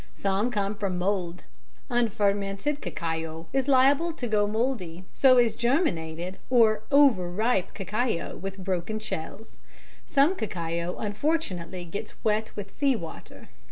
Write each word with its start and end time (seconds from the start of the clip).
Some 0.15 0.49
come 0.49 0.73
from 0.73 0.97
mould. 0.97 1.43
Unfermented 1.87 2.81
cacao 2.81 3.45
is 3.53 3.67
liable 3.67 4.11
to 4.13 4.27
go 4.27 4.47
mouldy, 4.47 5.05
so 5.13 5.37
is 5.37 5.53
germinated 5.53 6.39
or 6.49 6.81
over 6.91 7.29
ripe 7.29 7.75
cacao 7.75 8.35
with 8.35 8.57
broken 8.57 8.97
shells. 8.97 9.59
Some 10.07 10.35
cacao 10.35 10.97
unfortunately 10.97 11.85
gets 11.85 12.15
wet 12.23 12.49
with 12.55 12.75
sea 12.75 12.95
water. 12.95 13.49